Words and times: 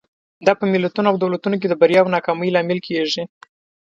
دا 0.45 0.53
په 0.59 0.65
ملتونو 0.73 1.07
او 1.11 1.15
دولتونو 1.23 1.55
کې 1.61 1.67
د 1.69 1.73
بریا 1.81 1.99
او 2.03 2.11
ناکامۍ 2.15 2.49
لامل 2.51 2.79
کېږي. 2.87 3.23